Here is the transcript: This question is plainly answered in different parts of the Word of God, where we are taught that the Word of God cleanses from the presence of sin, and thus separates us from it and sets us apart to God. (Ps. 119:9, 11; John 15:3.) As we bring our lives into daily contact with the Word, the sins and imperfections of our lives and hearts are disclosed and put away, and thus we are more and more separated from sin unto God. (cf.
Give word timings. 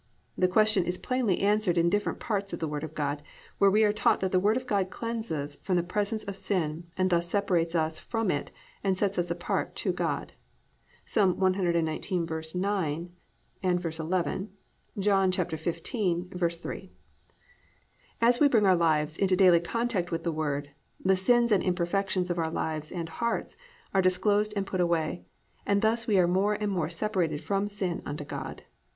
This 0.35 0.49
question 0.49 0.83
is 0.85 0.97
plainly 0.97 1.41
answered 1.41 1.77
in 1.77 1.87
different 1.91 2.19
parts 2.19 2.53
of 2.53 2.59
the 2.59 2.67
Word 2.67 2.83
of 2.83 2.95
God, 2.95 3.21
where 3.59 3.69
we 3.69 3.83
are 3.83 3.93
taught 3.93 4.19
that 4.21 4.31
the 4.31 4.39
Word 4.39 4.57
of 4.57 4.65
God 4.65 4.89
cleanses 4.89 5.57
from 5.57 5.75
the 5.75 5.83
presence 5.83 6.23
of 6.23 6.35
sin, 6.35 6.87
and 6.97 7.11
thus 7.11 7.29
separates 7.29 7.75
us 7.75 7.99
from 7.99 8.31
it 8.31 8.49
and 8.83 8.97
sets 8.97 9.19
us 9.19 9.29
apart 9.29 9.75
to 9.75 9.91
God. 9.93 10.33
(Ps. 11.05 11.17
119:9, 11.17 13.09
11; 13.99 14.49
John 14.97 15.31
15:3.) 15.31 16.89
As 18.19 18.39
we 18.39 18.47
bring 18.47 18.65
our 18.65 18.75
lives 18.75 19.17
into 19.19 19.35
daily 19.35 19.59
contact 19.59 20.09
with 20.09 20.23
the 20.23 20.31
Word, 20.31 20.71
the 20.99 21.15
sins 21.15 21.51
and 21.51 21.61
imperfections 21.61 22.31
of 22.31 22.39
our 22.39 22.49
lives 22.49 22.91
and 22.91 23.07
hearts 23.07 23.55
are 23.93 24.01
disclosed 24.01 24.51
and 24.55 24.65
put 24.65 24.81
away, 24.81 25.23
and 25.67 25.83
thus 25.83 26.07
we 26.07 26.17
are 26.17 26.27
more 26.27 26.55
and 26.55 26.71
more 26.71 26.89
separated 26.89 27.43
from 27.43 27.67
sin 27.67 28.01
unto 28.03 28.25
God. 28.25 28.63
(cf. 28.65 28.81